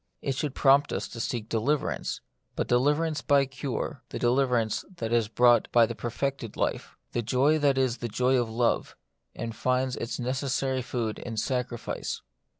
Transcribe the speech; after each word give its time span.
It 0.23 0.33
should 0.33 0.55
prompt 0.55 0.91
us 0.91 1.07
to 1.09 1.19
seek 1.19 1.47
deliverance, 1.47 2.21
but 2.55 2.67
deliverance 2.67 3.21
by 3.21 3.45
cure: 3.45 4.01
the 4.09 4.17
deliverance 4.17 4.83
that 4.97 5.13
is 5.13 5.27
brought 5.27 5.71
by 5.71 5.83
a 5.83 5.93
perfected 5.93 6.57
life; 6.57 6.97
the 7.11 7.21
joy 7.21 7.59
that 7.59 7.77
is 7.77 7.97
the 7.97 8.07
joy 8.09 8.35
of 8.41 8.49
love, 8.49 8.95
and 9.35 9.55
finds 9.55 9.95
its 9.97 10.19
necessary 10.19 10.81
food 10.81 11.19
in 11.19 11.37
sacrifice. 11.37 12.23